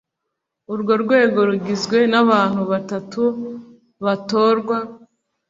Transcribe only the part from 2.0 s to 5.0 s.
n abantu batatu batorwa